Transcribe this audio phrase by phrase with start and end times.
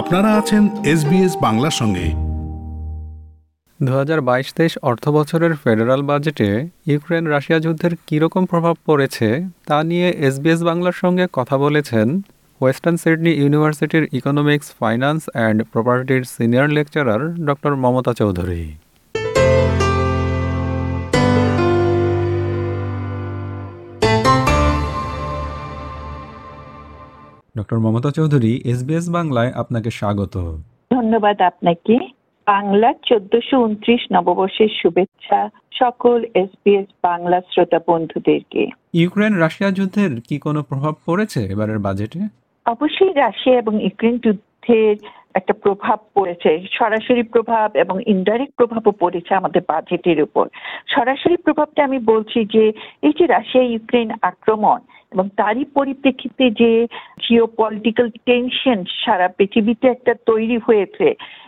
[0.00, 2.06] আপনারা আছেন এসবিএস বাংলার সঙ্গে।
[3.80, 6.48] দু হাজার বাইশ তেইশ অর্থ বছরের ফেডারাল বাজেটে
[6.86, 9.28] ইউক্রেন রাশিয়া যুদ্ধের কীরকম প্রভাব পড়েছে
[9.66, 12.08] তা নিয়ে এসবিএস বাংলার সঙ্গে কথা বলেছেন
[12.60, 18.62] ওয়েস্টার্ন সিডনি ইউনিভার্সিটির ইকোনমিক্স, ফাইন্যান্স অ্যান্ড প্রপার্টির senior lecturer doctor Mamata Chowdhury.
[27.58, 30.58] Doctor Mamata Chowdhury SBS বাংলায় আপনাকে স্বাগত।
[30.92, 31.98] ধন্যবাদ আপনাকে।
[32.46, 40.62] বাংলা চোদ্দশো উনত্রিশ নববর্ষের শুভেচ্ছা সকল এসবিএস বাংলা শ্রোতা বন্ধুদেরকে। ইউক্রেন রাশিয়া যুদ্ধের কি কোনো
[40.62, 42.20] প্রভাব পড়েছে এবারের বাজেটে?
[42.66, 44.96] অবশ্যই রাশিয়া এবং ইউক্রেন যুদ্ধের
[45.34, 50.48] একটা প্রভাব পড়েছে। সরাসরি প্রভাব এবং ইনডাইরেক্ট প্রভাবও পড়েছে আমাদের বাজেটের উপর।
[50.86, 54.78] সরাসরি প্রভাবটা আমি বলছি যে এই যে রাশিয়া ইউক্রেন আক্রমণ
[55.12, 56.70] এবং তারই পরিপ্রেক্ষিতে যে
[57.22, 61.06] জিও পলিটিক্যাল টেনশন সারা পৃথিবীতে একটা তৈরি হয়েছে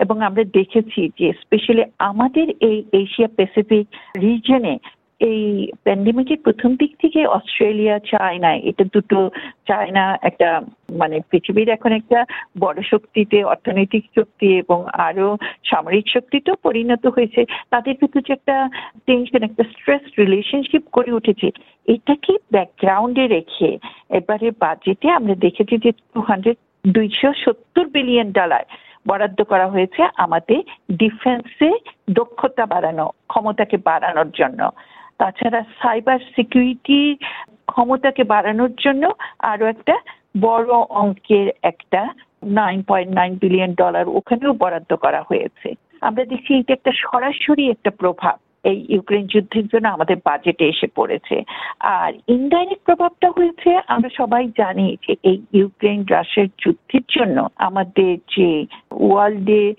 [0.00, 3.84] এবং আমরা দেখেছি যে স্পেশালি আমাদের এই এশিয়া প্যাসিফিক
[4.16, 4.74] রিজনে
[5.20, 9.30] এই প্যান্ডেমিকের প্রথম দিক থেকে অস্ট্রেলিয়া চায়না এটা দুটো
[9.66, 10.48] চায়না একটা
[10.96, 12.18] মানে পৃথিবীর এখন একটা
[12.58, 15.36] বড় শক্তিতে, অর্থনৈতিক শক্তি এবং আরও
[15.70, 18.68] সামরিক শক্তিতেও পরিণত হয়েছে। তাদের ভিতর যে একটা
[19.06, 21.48] টেনশন একটা স্ট্রেস রিলেশনশিপ করে উঠেছে,
[21.86, 23.78] এটাকে ব্যাকগ্রাউন্ডে রেখে
[24.10, 28.64] এবারে বাজেটে আমরা দেখেছি যে টু হান্ড্রেড দুইশো সত্তর বিলিয়ন ডলার
[29.06, 30.60] বরাদ্দ করা হয়েছে আমাদের
[30.92, 31.70] ডিফেন্সে
[32.10, 34.60] দক্ষতা বাড়ানো, ক্ষমতাকে বাড়ানোর জন্য।
[35.18, 37.16] তাছাড়া সাইবার সিকিউরিটি
[37.66, 39.04] ক্ষমতাকে বাড়ানোর জন্য
[39.38, 39.94] আরও একটা
[40.40, 40.70] বড়
[41.02, 42.00] অঙ্কের একটা
[42.44, 45.68] nine point nine billion dollar ওখানেও বরাদ্দ করা হয়েছে।
[46.00, 51.36] আমরা দেখছি এটা একটা সরাসরি একটা প্রভাব এই ইউক্রেন যুদ্ধের জন্য আমাদের বাজেটে এসে পড়েছে।
[51.78, 58.50] আর ইনডাইরেক্ট প্রভাবটা হয়েছে, আমরা সবাই জানি যে এই ইউক্রেন রাশিয়ার যুদ্ধের জন্য আমাদের যে
[58.90, 59.74] ওয়ার্ল্ডে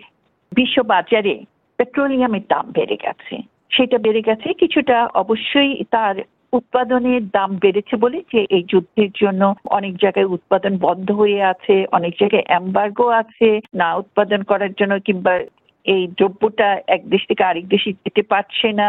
[0.52, 1.36] বিশ্ব বাজারে
[1.80, 3.36] পেট্রোলিয়ামের দাম বেড়ে গেছে।
[3.76, 6.16] সেটা বেড়ে গেছে। কিছুটা অবশ্যই তার
[6.54, 12.14] উৎপাদনের দাম বেড়েছে বলে যে এই যুদ্ধের জন্য অনেক জায়গায় উৎপাদন বন্ধ হয়ে আছে, অনেক
[12.20, 15.34] জায়গায় এম্বার্গো আছে, না উৎপাদন করার জন্য কিংবা
[15.86, 18.88] এই দ্রব্যটা এক দেশ থেকে আরেক দেশে যেতে পারছে না।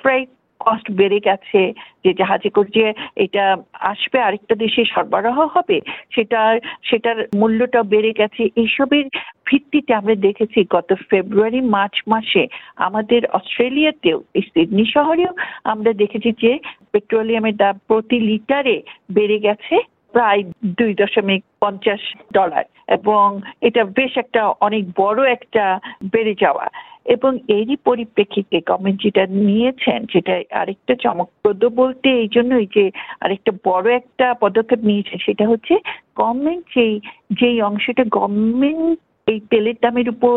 [0.00, 1.60] ফ্রাইট কস্ট বেড়ে গেছে,
[2.04, 2.86] যে জাহাজে করে যে
[3.16, 3.44] এটা
[3.92, 5.78] আসবে আরেকটা দেশে সরবরাহ হবে,
[6.14, 9.06] সেটার সেটার মূল্যটা বেড়ে গেছে। এইসবের
[9.46, 12.42] ভিত্তিতে আমরা দেখেছি গত ফেব্রুয়ারি, মার্চ মাসে
[12.86, 15.32] আমাদের অস্ট্রেলিয়াতেও সিডনি শহরেও
[15.64, 16.52] আমরা দেখেছি যে
[16.92, 18.76] পেট্রোলিয়ামের দাম প্রতি লিটারে
[19.10, 19.76] বেড়ে গেছে
[20.14, 20.42] প্রায়
[20.78, 22.02] দুই দশমিক পঞ্চাশ
[22.32, 23.26] ডলার এবং
[23.62, 25.64] এটা বেশ একটা অনেক বড় একটা
[26.12, 26.66] বেড়ে যাওয়া।
[27.06, 32.84] এবং এরই পরিপ্রেক্ষিতে গভর্নমেন্ট যেটা নিয়েছেন, যেটা আরেকটা চমকপ্রদ বলতে এই জন্যই যে
[33.20, 35.74] আরেকটা বড় একটা পদক্ষেপ নিয়েছে সেটা হচ্ছে
[36.16, 36.94] গভর্নমেন্ট যেই
[37.40, 38.98] যেই অংশটা গভর্নমেন্ট
[39.32, 40.36] এই তেলের দামের উপর,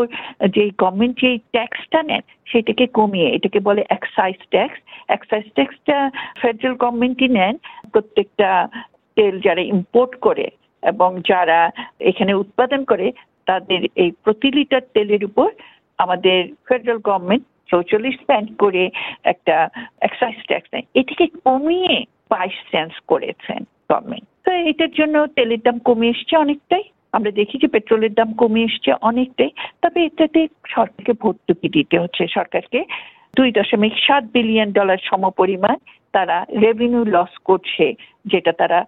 [0.56, 4.80] যে গভর্নমেন্ট যে ট্যাক্সটা নেন, সেটাকে কমিয়ে, এটাকে বলে এক্সাইজ ট্যাক্স
[5.16, 5.98] এক্সাইজ ট্যাক্সটা
[6.42, 7.56] ফেডারেল গভর্নমেন্টই নেন।
[7.94, 8.50] প্রত্যেকটা
[9.18, 10.48] তেল যারা ইম্পোর্ট করে
[10.84, 11.60] এবং যারা
[12.10, 13.08] এখানে উৎপাদন করে,
[13.50, 15.48] তাদের এই প্রতি লিটার তেলের উপর
[16.00, 18.84] আমাদের ফেডারেল গভর্নমেন্ট চৌচল্লিশ সেন্ট করে
[19.32, 19.56] একটা
[20.08, 21.96] এক্সাইজ ট্যাক্স নেয়। এটিকে কমিয়ে
[22.32, 27.68] বাইশ সেন্স করেছেন গভর্নমেন্ট তো এটার জন্য তেলের দাম কমে এসছে অনেকটাই। আমরা দেখি যে
[27.68, 32.80] পেট্রোলের দাম কমে এসছে অনেকটাই, তবে এটাতে সরকারকে ভর্তুকি দিতে হচ্ছে। সরকারকে
[33.36, 35.78] দুই দশমিক সাত বিলিয়ন ডলার সমপরিমাণ
[36.14, 37.86] তারা রেভিনিউ লস করছে,
[38.26, 38.80] যেটা তারা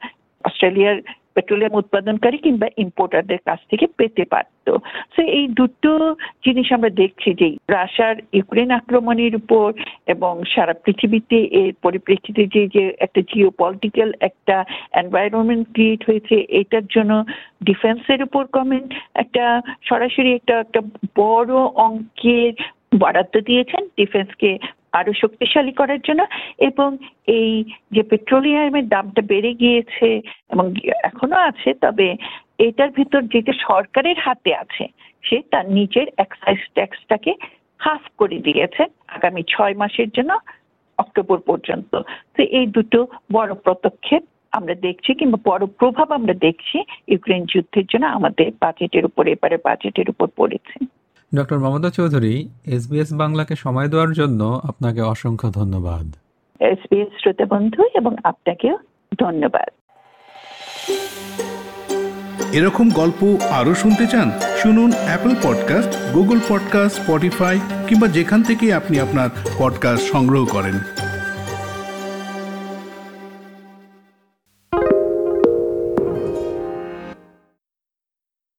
[0.43, 0.97] অস্ট্রেলিয়ার
[1.35, 4.67] পেট্রোলিয়াম উৎপাদনকারী কিংবা ইম্পোর্টারদের কাছ থেকে পেতে পারত।
[5.15, 5.91] সো এই দুটো
[6.45, 9.67] জিনিস আমরা দেখছি যে রাশিয়ার ইউক্রেন আক্রমণের উপর
[10.07, 14.55] এবং সারা পৃথিবীতে এর পরিপ্রেক্ষিতে যে যে একটা জিও পলিটিক্যাল একটা
[14.93, 17.11] এনভায়রনমেন্ট ক্রিয়েট হয়েছে, এটার জন্য
[17.63, 19.43] ডিফেন্সের উপর কমেন্ট একটা
[19.89, 20.81] সরাসরি একটা একটা
[21.15, 21.53] বড়
[21.87, 22.53] অঙ্কের
[22.99, 24.51] বরাদ্দ দিয়েছেন। ডিফেন্সকে
[24.93, 26.21] আরও শক্তিশালী করার জন্য
[26.69, 26.89] এবং
[27.37, 27.51] এই
[27.91, 30.07] যে পেট্রোলিয়ামের দামটা বেড়ে গিয়েছে
[30.51, 30.65] এবং
[31.09, 32.07] এখনও আছে, তবে
[32.67, 34.85] এটার ভিতর যেটা সরকারের হাতে আছে,
[35.23, 37.31] সে তার নিজের এক্সাইজ ট্যাক্সটাকে
[37.79, 40.31] হাফ করে দিয়েছে আগামী ছয় মাসের জন্য,
[40.97, 41.91] অক্টোবর পর্যন্ত।
[42.35, 42.99] তো এই দুটো
[43.31, 44.23] বড় পদক্ষেপ
[44.53, 46.77] আমরা দেখছি কিংবা বড় প্রভাব আমরা দেখছি
[47.07, 50.75] ইউক্রেন যুদ্ধের জন্য আমাদের বাজেটের উপর এবারে বাজেটের উপর পড়েছে।
[51.35, 56.05] ডক্টর মমতা চৌধুরী এসবিএস বাংলাকে সময় দেওয়ার জন্য আপনাকে অসংখ্য ধন্যবাদ।
[56.59, 58.77] এসবিএস শ্রোতা বন্ধু এবং আপনাকেও
[59.19, 59.69] ধন্যবাদ।
[62.53, 68.99] এরকম গল্প আরও শুনতে চান শুনুন Apple podcast Google podcast Spotify কিংবা যেখান থেকে আপনি
[68.99, 69.29] আপনার
[69.59, 70.79] পডকাস্ট সংগ্রহ করেন।